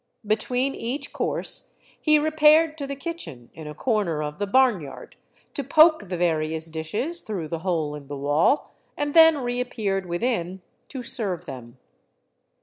[0.25, 5.15] Between each course he repaired to the kitchen in a corner of the barn yard
[5.53, 10.63] to poke the various dishes through the hole in the wall, and then reappeared within
[10.87, 11.77] to serve them.